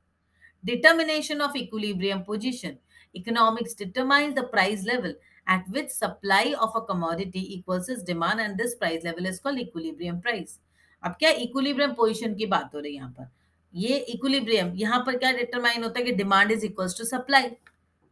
[0.63, 2.77] Determination of equilibrium position
[3.15, 5.11] Economics determines the price level
[5.47, 9.59] at which supply of a commodity equals its demand and this price level is called
[9.59, 10.55] equilibrium price.
[11.03, 13.29] अब क्या equilibrium position की बात हो रही है यहाँ पर?
[13.73, 17.47] ये इक्विलिब्रियम यहाँ पर क्या डिटरमाइन होता है कि demand is equals to supply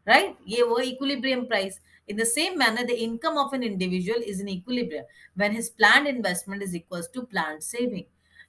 [0.07, 4.39] right ये वो equilibrium price in the same manner, the income of an individual is
[4.41, 5.05] in equilibrium
[5.37, 8.03] when his planned investment is equals to planned saving.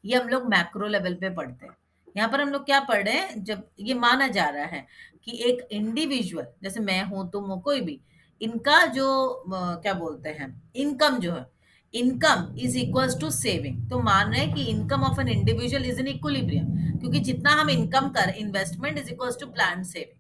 [0.05, 1.77] ये हम लोग मैक्रो लेवल पे पढ़ते हैं।
[2.17, 3.45] यहाँ पर हम लोग क्या पढ़ रहे हैं?
[3.45, 4.87] जब ये माना जा रहा है
[5.25, 8.01] कि एक इंडिविजुअल जैसे मैं हूँ, तुम हो, कोई भी,
[8.41, 11.47] इनका जो क्या बोलते हैं इनकम जो है
[11.95, 16.01] income is equal to saving तो मान रहे हैं कि income of an individual is
[16.01, 16.67] in equilibrium
[16.99, 20.19] क्योंकि जितना हम इनकम कर investment is equal to plan saving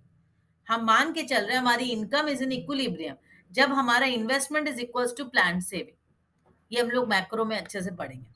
[0.68, 3.14] हम मान के चल रहे हैं, हमारी इनकम इज़ इन इक्विलिब्रियम
[3.50, 5.96] जब हमारा investment is equal to plan saving
[6.70, 8.26] ये हम लोग मैक्रो में अच्छे से पढ़ेंगे।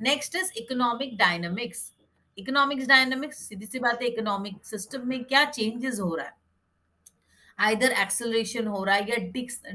[0.00, 1.90] Next is economic dynamics
[2.38, 6.34] economics dynamics सीधी सी बात है इकोनॉमिक सिस्टम में क्या चेंजेस हो रहा है?
[7.58, 9.16] आइदर एक्सेलरेशन हो रहा है या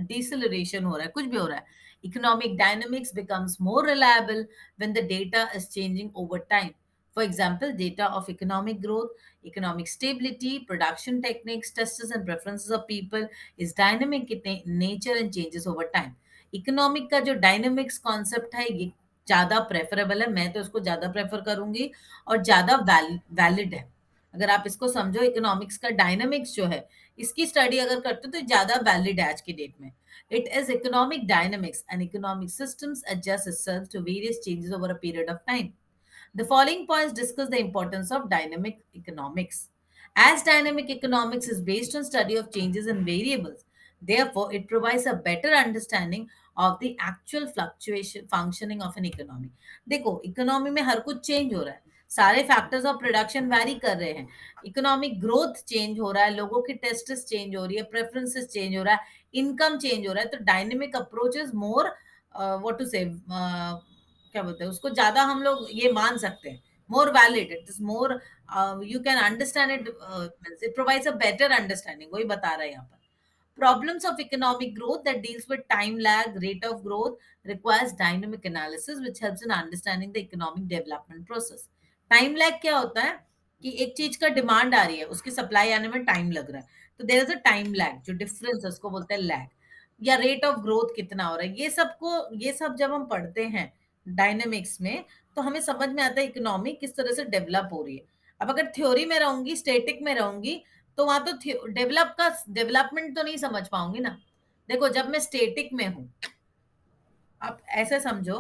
[0.08, 1.66] डिसलरेशन हो रहा है, कुछ भी हो रहा है।
[2.08, 4.44] Economic dynamics becomes more reliable
[4.78, 6.74] when the data is changing over time
[7.18, 9.10] for example data of economic growth
[9.46, 15.68] economic stability production techniques tests and preferences of people is dynamic in nature and changes
[15.68, 16.16] over time
[16.54, 18.92] economic का जो dynamics concept है ये
[19.28, 21.90] ज़्यादा preferable है मैं तो इसको ज़्यादा प्रेफर करूँगी
[22.28, 22.76] और ज़्यादा
[23.40, 23.88] वैलिड है
[24.34, 26.88] अगर आप इसको समझो इकोनॉमिक्स का डायनामिक्स जो है
[27.20, 29.92] इसकी स्टडी अगर करते हो तो ज़्यादा वैलिड है आज की डेट में
[30.31, 35.29] It is economic dynamics and economic systems adjust itself to various changes over a period
[35.29, 35.73] of time.
[36.35, 39.69] The following points discuss the importance of dynamic economics.
[40.17, 43.65] As dynamic economics is based on study of changes in variables,
[44.03, 49.49] therefore it provides a better understanding of the actual fluctuation functioning of an economy
[49.89, 53.97] देखो economy में हर कुछ change हो रहा है सारे factors of production vary कर
[53.97, 54.27] रहे हैं
[54.67, 58.77] इकोनॉमिक ग्रोथ चेंज हो रहा है लोगों की टेस्टेस चेंज हो रही है प्रेफरेंसेस चेंज
[58.77, 61.88] हो रहा है इनकम चेंज हो रहा है तो डायनेमिक अप्रोच इज़ मोर
[62.36, 67.10] वो टू से क्या बोलते हैं, उसको ज़्यादा हम लोग ये मान सकते हैं more
[67.12, 68.20] valid it is more
[68.86, 69.88] you can understand it
[70.64, 72.96] it provides a better understanding वही बता रहा है यहाँ पर।
[73.58, 79.00] Problems of economic growth that deals with time lag rate of growth requires dynamic analysis
[79.00, 81.68] which helps in understanding the economic development process
[82.12, 83.20] time lag क्या होता है
[83.64, 86.62] कि एक चीज़ का डिमांड आ रही है, उसकी सप्लाई आने में टाइम लग रहा
[86.62, 86.68] है।
[87.00, 89.48] तो there is a time lag जो डिफरेंस है, उसको बोलते हैं लैग
[90.02, 91.60] या रेट ऑफ़ ग्रोथ कितना हो रहा है?
[91.60, 93.72] ये सबको, ये सब जब हम पढ़ते हैं
[94.06, 95.04] डायनेमिक्स में
[95.38, 98.04] तो हमें समझ में आता है इकोनॉमी किस तरह से डेवलप हो रही है.
[98.42, 100.62] अब अगर थ्योरी में रहूँगी स्टेटिक में रहूँगी
[100.98, 104.18] तो वहाँ तो डेवलप का डेवलपमेंट तो नहीं समझ पाऊँगी ना.
[104.70, 106.12] देखो, जब मैं स्टेटिक में हूँ,
[107.42, 108.40] आप ऐसे समझो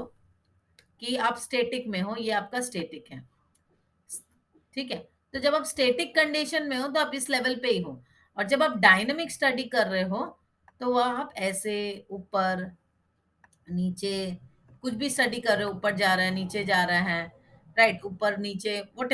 [1.01, 3.21] कि आप स्टेटिक में हो, ये आपका स्टेटिक है.
[4.73, 4.97] ठीक है?
[5.33, 8.01] तो जब आप स्टेटिक कंडीशन में हो तो आप इस लेवल पे ही हो.
[8.37, 10.25] और जब आप डायनेमिक स्टडी कर रहे हो
[10.81, 12.71] तो वह आप ऐसे ऊपर,
[13.69, 14.37] नीचे,
[14.83, 17.25] कुछ भी स्टडी कर रहे हो, ऊपर जा रहा है, नीचे जा रहा है
[17.77, 19.13] राइट ऊपर, नीचे वट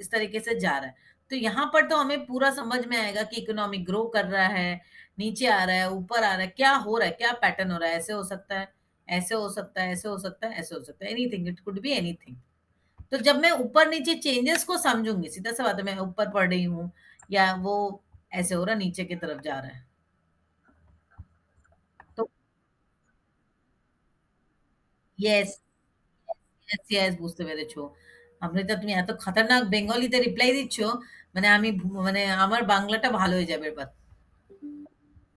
[0.00, 0.94] इस तरीके से जा रहा है।
[1.30, 4.80] तो यहाँ पर तो हमें पूरा समझ में आएगा कि इकोनॉमी ग्रो कर रहा है,
[5.18, 7.78] नीचे आ रहा है, ऊपर आ रहा है, क्या हो रहा है, क्या पैटर्न हो
[7.78, 8.68] रहा है, ऐसे हो सकता है,
[9.08, 11.80] ऐसे हो सकता है, ऐसे हो सकता है, ऐसे हो सकता है anything it could
[11.80, 12.36] be anything
[13.12, 16.48] तो जब मैं ऊपर नीचे चेंजेस को समझूँगी, सीधा सा बात है, मैं ऊपर पढ़
[16.48, 16.90] रही हूँ,
[17.30, 19.85] या वो ऐसे हो रहा नीचे की तरफ जा रहा है
[22.17, 22.29] तो
[25.19, 25.49] यस
[26.67, 27.81] यस यस বুঝতে পেরেছো
[28.63, 30.77] তো তুমি এত খতরনাক বেঙ্গলিতে রিপ্লাই দিচ্ছ
[31.35, 33.87] মানে আমি মানে আমার বাংলাটা ভালো হয়ে যাবে এবার